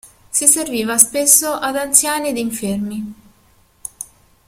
[0.31, 3.13] Si serviva spesso ad anziani ed infermi.